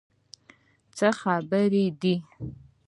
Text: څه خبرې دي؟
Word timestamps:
څه 0.97 1.09
خبرې 1.19 1.85
دي؟ 2.01 2.15